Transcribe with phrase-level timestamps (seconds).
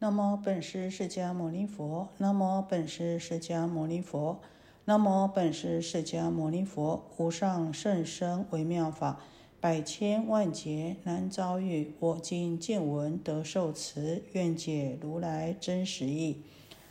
[0.00, 4.40] 那么本师释迦牟尼佛，那么本师释迦牟尼佛，
[4.84, 9.18] 那么本师释迦牟尼佛，无上甚深微妙法，
[9.60, 11.94] 百千万劫难遭遇。
[11.98, 16.42] 我今见闻得受持，愿解如来真实义。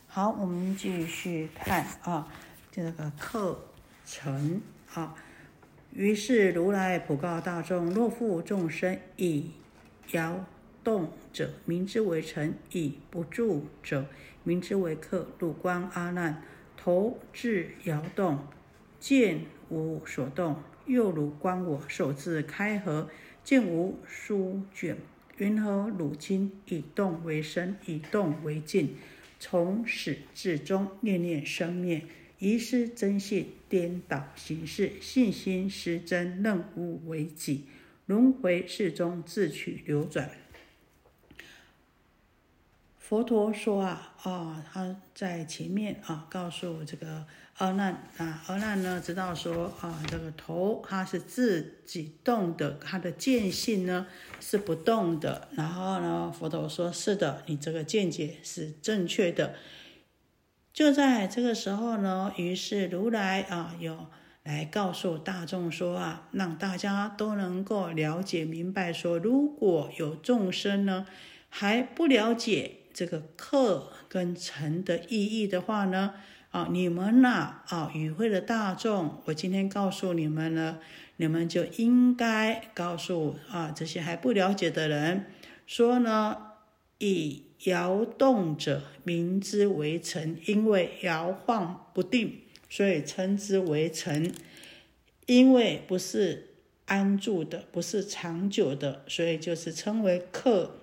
[0.06, 2.28] 好，我们继续看啊，
[2.70, 3.58] 这个课
[4.04, 4.60] 程
[4.92, 5.14] 啊。
[5.94, 9.52] 于是如来普告大众：若复众生以
[10.12, 10.44] 摇
[10.88, 14.06] 动者，名之为尘；以不住者，
[14.42, 15.28] 名之为客。
[15.38, 16.42] 汝观阿难，
[16.78, 18.38] 头至摇动，
[18.98, 20.54] 见无所动；
[20.86, 23.10] 又汝观我手自开合，
[23.44, 24.96] 见无书卷。
[25.36, 28.94] 云何汝今以动为身，以动为静？
[29.38, 32.02] 从始至终，念念生灭，
[32.38, 37.66] 遗失真性，颠倒形式，信心失真，任物为己，
[38.06, 40.30] 轮回世中自取流转。
[43.08, 47.24] 佛陀说啊啊，他在前面啊告诉这个
[47.56, 54.06] 阿难啊，阿难呢知道说啊，这个头它是自己动的，它的见性呢
[54.40, 55.48] 是不动的。
[55.52, 59.54] 然后呢，佛陀说是的，你这个见解是正确的。
[60.74, 64.04] 就在这个时候呢，于是如来啊有
[64.42, 71.06] 来告诉大众说啊，让大家都能够了解明白说，如果有众生呢
[71.48, 72.74] 还不了解。
[72.98, 76.14] 这个课跟成的意义的话呢，
[76.50, 80.80] 啊，你们呐，啊，与会的大众，我今天告诉你们呢，
[81.18, 85.26] 你们就应该告诉啊这些还不了解的人，
[85.64, 86.54] 说呢，
[86.98, 94.34] 以摇动者名之为尘，因为摇晃不定，所以称之为尘，
[95.26, 96.48] 因为不是
[96.86, 100.80] 安住的，不是长久的，所以就是称为客。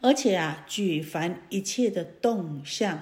[0.00, 3.00] 而且啊，举凡一切的动向，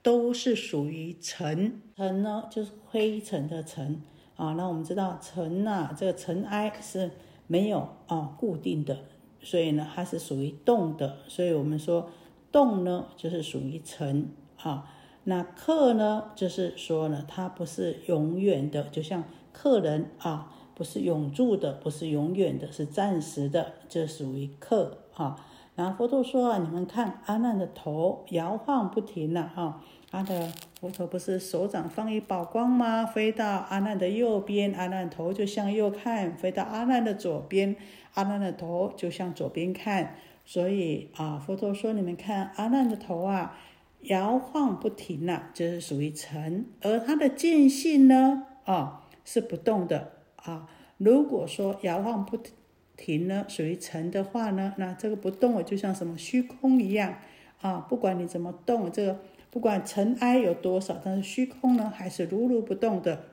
[0.00, 1.82] 都是属于尘。
[1.96, 4.00] 尘呢，就是灰尘的尘
[4.36, 4.52] 啊。
[4.52, 7.10] 那我们知道尘呐，这个尘埃是
[7.48, 8.96] 没有啊固定的，
[9.42, 11.16] 所以呢，它是属于动的。
[11.26, 12.10] 所以我们说
[12.52, 14.30] 动呢，就是属于尘
[14.62, 14.88] 啊。
[15.24, 25.44] 那客呢，就是说呢，它不是永远的，就像客人啊，不是永住的，不是永远的，是暂时的，这属于客啊。
[25.76, 30.50] 然后佛陀说啊，你们看阿难的头摇晃不停了哈，他的
[30.80, 33.04] 佛陀不是手掌放一宝光吗？
[33.04, 37.76] 飞到阿难的右边，阿难头就向右看；飞到阿难的左边，
[38.14, 40.16] 阿难的头就向左边看。
[40.46, 43.58] 所以啊，佛陀说，你们看阿难的头啊，
[44.02, 50.68] 摇晃不停了，就是属于尘，而他的见性呢，啊是不动的啊。
[50.96, 52.54] 如果说摇晃不停
[52.96, 53.28] 停。
[53.28, 57.18] 呢，属于尘的话呢，那这个不动就像什么虚空一样
[57.60, 57.86] 啊！
[57.88, 59.20] 不管你怎么动，这个
[59.50, 63.24] 不管尘埃有多少，但是虚空呢还是如如不动的。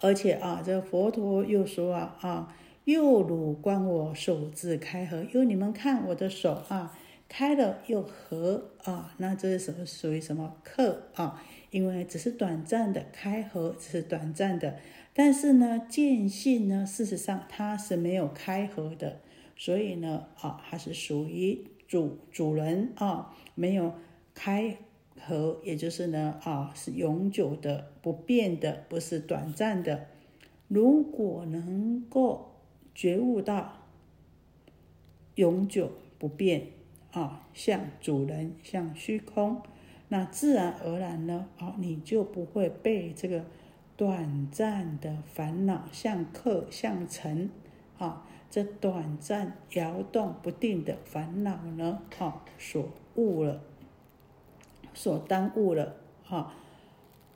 [0.00, 9.86] 而且啊，这个佛陀又说啊啊，右汝观我手自开合，又你们看我的手啊，开了又合啊，那这是什么？
[9.86, 11.42] 属于什么客啊？
[11.70, 14.76] 因为只是短暂的开合，只是短暂的。
[15.16, 19.20] 但是呢，见性呢，事实上它是没有开合的，
[19.56, 23.94] 所以呢，啊，它是属于主主人啊，没有
[24.34, 24.76] 开
[25.20, 30.08] 合，也就是呢，啊，是永久的、不变的，不是短暂的。
[30.66, 32.50] 如果能够
[32.92, 33.86] 觉悟到
[35.36, 36.66] 永久不变
[37.12, 39.62] 啊，像主人，像虚空，
[40.08, 43.44] 那自然而然呢，啊，你就不会被这个。
[43.96, 47.48] 短暂的烦恼像客像尘
[47.96, 53.62] 啊，这短暂摇动不定的烦恼呢，啊，所误了，
[54.92, 55.94] 所耽误了
[56.28, 56.56] 啊。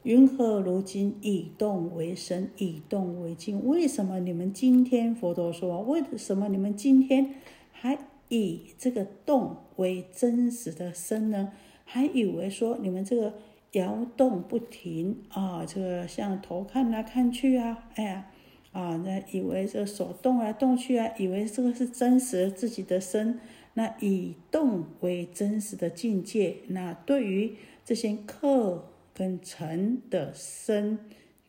[0.02, 3.64] 云何如今以动为身，以动为静？
[3.64, 7.34] 为什么你们今天佛陀说，为什么你们今天
[7.70, 7.98] 还
[8.28, 11.52] 以这个动为真实的身呢？
[11.84, 13.34] 还以为说你们这个。
[13.72, 18.26] 摇动不停啊，这个像头看来看去啊，哎呀，
[18.72, 23.38] 啊，那以为这手动来动去啊，以为这个是真实自己的身，
[23.74, 30.98] 那以动为真实的境界，那对于这些客跟尘的身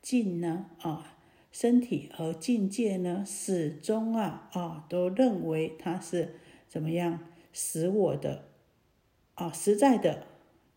[0.01, 1.15] 境呢，啊，
[1.51, 6.35] 身体和境界呢，始终啊啊，都认为它是
[6.67, 7.19] 怎么样
[7.53, 8.43] 使我的
[9.35, 10.23] 啊实在的。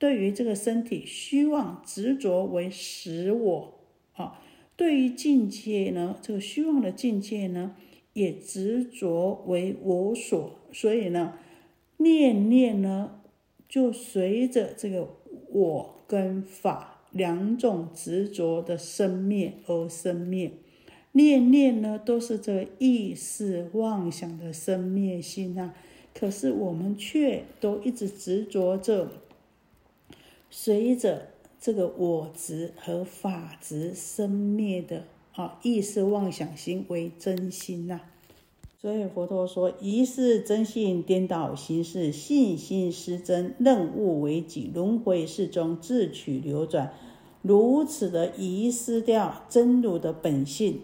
[0.03, 3.75] 对于这个身体虚妄执着为实我
[4.15, 4.43] 啊，
[4.75, 7.77] 对于境界呢，这个虚妄的境界呢，
[8.13, 11.35] 也执着为我所，所以呢，
[11.99, 13.21] 念念呢，
[13.69, 15.07] 就随着这个
[15.53, 20.51] 我跟法两种执着的生灭而生灭。
[21.13, 25.73] 念念呢，都是这个意识妄想的生灭心啊。
[26.13, 29.09] 可是我们却都一直执着着，
[30.55, 31.29] 随着
[31.59, 35.05] 这个我执和法执生灭的
[35.35, 38.03] 啊意识妄想心为真心呐。
[38.79, 46.93] 所以佛陀说：“疑是真性颠倒，行是信心失真，任物为己，轮回世中自取流转，
[47.41, 50.81] 如此的遗失掉真如的本性，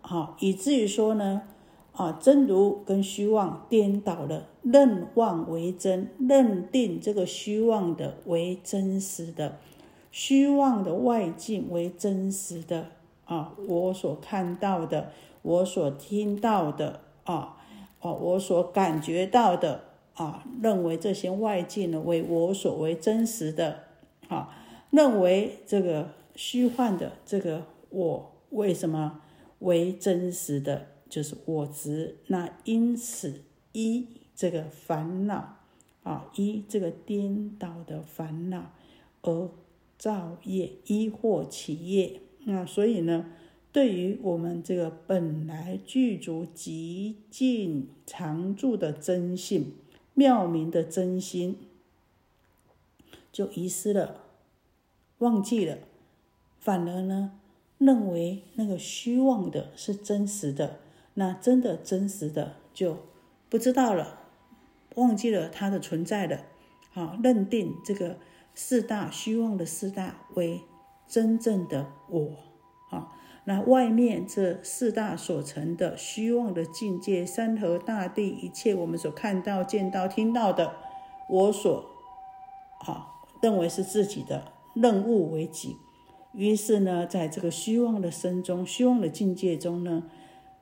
[0.00, 1.42] 好，以至于说呢，
[1.92, 9.58] 啊，真如跟虚妄颠倒了，认妄为真，认定这个虚妄的为真实的，
[10.10, 12.86] 虚妄的外境为真实的，
[13.24, 17.58] 啊，我所看到的，我所听到的。”啊，
[18.00, 19.82] 哦，我所感觉到的
[20.14, 23.80] 啊，认为这些外境呢为我所为真实的，
[24.26, 24.48] 啊，
[24.90, 29.20] 认为这个虚幻的这个我为什么
[29.60, 32.16] 为真实的，就是我执。
[32.28, 33.42] 那因此
[33.72, 35.58] 一这个烦恼
[36.04, 38.70] 啊，一这个颠倒的烦恼
[39.20, 39.50] 而
[39.98, 42.22] 造业，一或起业。
[42.44, 43.26] 那所以呢？
[43.72, 49.74] 对于我们这个本来具足极尽常住的真性、
[50.14, 51.56] 妙明的真心，
[53.30, 54.24] 就遗失了、
[55.18, 55.78] 忘记了，
[56.58, 57.38] 反而呢，
[57.78, 60.80] 认为那个虚妄的是真实的，
[61.14, 62.96] 那真的真实的就
[63.48, 64.18] 不知道了，
[64.94, 66.40] 忘记了它的存在了，
[66.92, 68.16] 好，认定这个
[68.54, 70.60] 四大虚妄的四大为
[71.06, 72.30] 真正的我，
[72.88, 73.16] 好。
[73.44, 80.74] 那外面这四大所成的虚妄的境界，山河大地，一切我们所看到、见到、听到的，
[81.28, 81.86] 我所
[82.80, 85.78] 好认为是自己的，任物为己。
[86.32, 90.04] 于是呢，在这个虚妄的身中、虚妄的境界中呢，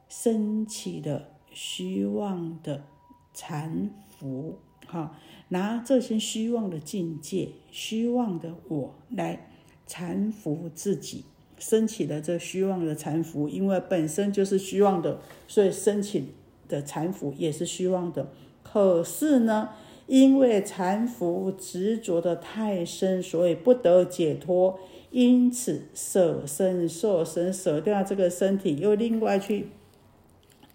[0.08, 2.84] 升起了虚妄的
[3.32, 4.58] 禅服。
[4.86, 5.18] 哈，
[5.48, 9.48] 拿这些虚妄的境界、虚妄的我来
[9.86, 11.24] 禅服自己。
[11.58, 16.34] 升起的这虚妄的禅服，因为本身就是虚妄的，所以升起
[16.68, 18.30] 的禅服也是虚妄的。
[18.62, 19.70] 可是呢，
[20.06, 24.78] 因为禅服执着的太深，所以不得解脱，
[25.10, 29.66] 因此舍身受身，舍掉这个身体，又另外去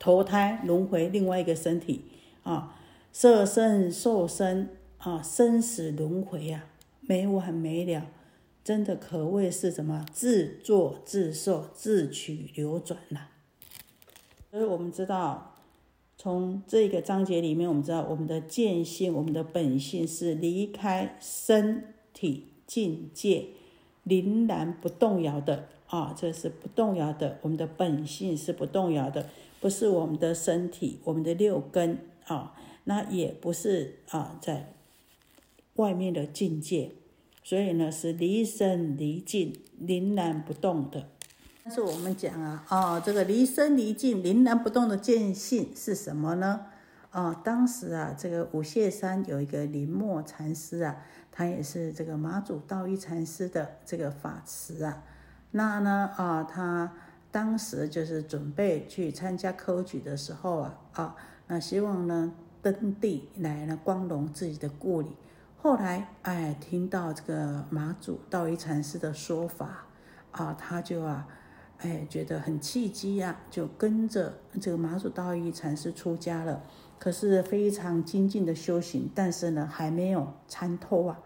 [0.04, 2.02] 投胎轮回另外一个身体
[2.44, 2.76] 啊，
[3.14, 4.68] 色身受身
[4.98, 6.66] 啊，生死轮回啊，
[7.00, 8.08] 没完没了。
[8.66, 13.30] 真的可谓是什么自作自受、自取流转了。
[14.52, 15.56] 所以我们知道，
[16.18, 23.46] 从这个章节里面，我们知道我们的见性、我们的本性是离开身体境界，
[24.06, 27.40] 凛然不动摇的啊，这是不动摇的。
[27.44, 29.30] 我们的本性是不动摇的，
[29.64, 34.74] 不是我们的身体、我们的六根啊，那也不是啊，在
[35.76, 36.92] 外面的境界。
[37.46, 41.08] 所以呢，是离身离境，凛然不动的。
[41.64, 46.66] 但是我们讲啊，哦，这个离身离境，凛然不动的见性是什么呢？
[47.14, 50.98] 哦，当时啊，这个五谢山有一个林默禅师啊，
[51.32, 55.02] 他也是这个马祖道一禅师的这个法师啊。
[55.52, 56.94] 那呢，啊，他
[57.34, 61.16] 当时就是准备去参加科举的时候啊，啊，
[61.48, 65.18] 那希望呢登地来呢光荣自己的故里。
[65.58, 69.88] 后来，哎，听到这个马祖道一禅师的说法，
[70.30, 71.28] 啊，他就啊，
[71.80, 76.62] 哎，觉得很契机呀，就跟着这个马祖道一禅师出家了。
[77.00, 81.20] 可是非常精进的修行，但是呢，还没有参透啊。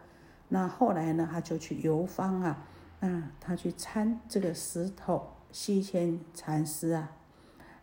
[0.48, 2.66] 那后来呢，他就去游方啊，
[3.02, 7.12] 那他去参这个石头西迁禅师啊。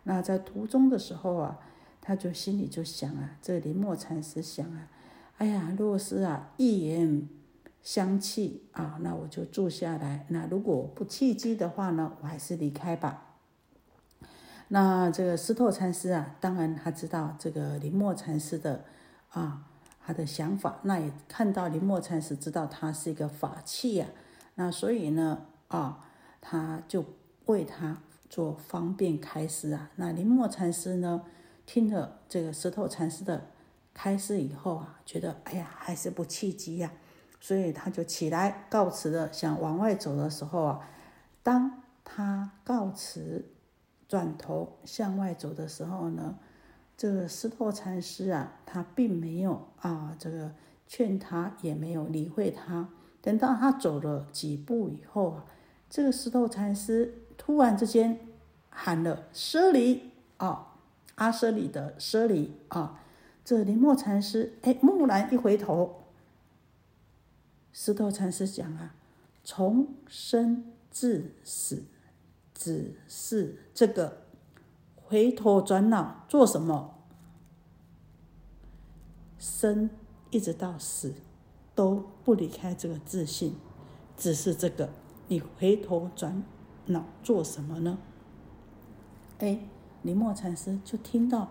[0.03, 1.59] 那在途中的时候啊，
[2.01, 4.87] 他就心里就想啊，这林默禅师想啊。
[5.37, 7.27] 哎呀，若是啊一言
[7.81, 10.25] 相契啊，那我就住下来。
[10.29, 13.23] 那如果不契机的话呢，我还是离开吧。
[14.69, 18.85] 那这个石头禅师啊，当然他知道这个林默禅师的
[19.29, 19.65] 啊
[20.03, 24.07] 他的想法，那也看到林默禅师知道他是一个法器呀，
[24.55, 26.05] 那所以呢啊，
[26.41, 27.03] 他就
[27.45, 29.91] 为他做方便开示啊。
[29.95, 31.23] 那林默禅师呢，
[31.65, 33.47] 听了这个石头禅师的。
[33.97, 36.91] 开示以后啊，觉得哎呀还是不契机呀，
[37.39, 40.89] 所以他就起来告辞了，想往外走的时候啊，
[41.41, 43.45] 当他告辞
[44.09, 46.37] 转头向外走的时候呢，
[46.97, 50.51] 这个石头禅师啊，他并没有啊，这个
[50.85, 52.89] 劝他，也没有理会他。
[53.21, 55.45] 等到他走了几步以后啊，
[55.89, 58.19] 这个石头禅师突然之间
[58.69, 60.75] 喊了“舍利”啊，
[61.15, 63.01] 阿舍利的舍利啊。
[63.43, 66.03] 这林默禅师哎，蓦然一回头，
[67.71, 68.95] 石头禅师讲啊，
[69.43, 71.83] 从生至死，
[72.55, 74.23] 只是这个
[74.95, 76.95] 回头转脑做什么？
[79.37, 79.91] 生
[80.31, 81.13] 一直到死
[81.75, 83.55] 都不离开这个自信，
[84.17, 84.89] 只是这个
[85.27, 86.41] 你回头转
[86.87, 87.97] 脑做什么呢？
[89.39, 89.59] 哎，
[90.03, 91.49] 林默禅师就听到。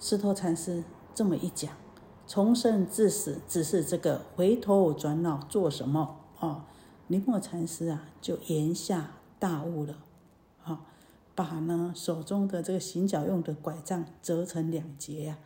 [0.00, 1.72] 石头禅师这么一讲，
[2.26, 6.62] 从生至死只是这个回头转脑做什么哦？
[7.08, 9.96] 尼莫禅师啊，就言下大悟了，
[10.62, 10.82] 啊，
[11.34, 15.38] 把呢手中的这个行脚用的拐杖折成两截呀，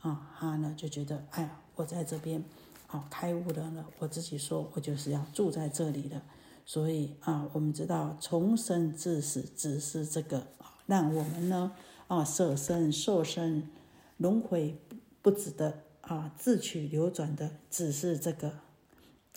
[0.00, 2.42] 啊，他呢就觉得，哎呀，我在这边
[2.86, 6.22] 啊开悟了呢，我自己说我就是要住在这里的，
[6.68, 10.48] 所以啊，我们知道从生至死只是这个，
[10.84, 11.72] 让我们呢
[12.08, 13.70] 啊舍身受身。
[14.18, 14.76] 轮回
[15.22, 18.52] 不止的啊，自取流转的只是这个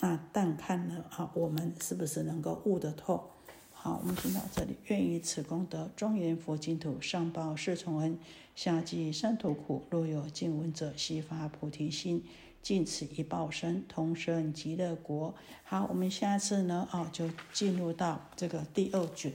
[0.01, 3.29] 啊，但看了啊，我们是不是能够悟得透？
[3.71, 8.19] 好，我们先到这里，愿以此功德庄严佛净土，上报四重恩，
[8.55, 9.83] 下济三途苦。
[9.89, 12.25] 若有见闻者，悉发菩提心，
[12.61, 15.33] 尽此一报身，同生极乐国。
[15.63, 19.33] 好，我们下次呢哦，就进入到这个第二卷。